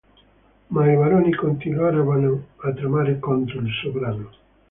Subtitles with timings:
[0.73, 4.29] Ma i baroni continuavano a tramare contro il sovrano.